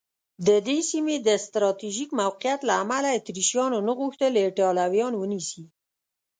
د 0.47 0.49
دې 0.67 0.79
سیمې 0.89 1.15
د 1.27 1.29
سټراټېژیک 1.43 2.09
موقعیت 2.21 2.59
له 2.69 2.73
امله 2.83 3.07
اتریشیانو 3.11 3.77
نه 3.87 3.93
غوښتل 3.99 4.31
ایټالویان 4.37 5.13
ونیسي. 5.17 5.63